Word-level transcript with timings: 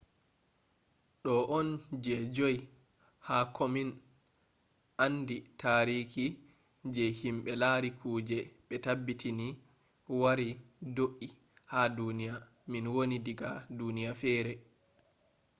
ɗo 1.23 1.33
on 1.57 1.67
je 2.03 2.13
joi 2.35 2.55
ha 3.27 3.37
komin 3.55 3.89
andi 5.03 5.35
taariki 5.59 6.25
je 6.93 7.03
himɓe 7.19 7.51
lari 7.61 7.89
kuje 7.99 8.37
ɓe 8.67 8.75
tabbitini 8.85 9.47
wari 10.21 10.49
do’i 10.95 11.27
ha 11.71 11.79
duniya 11.97 12.33
min 12.71 12.85
woni 12.95 13.17
diga 13.25 13.49
duniya 13.77 14.11
fere 14.21 14.53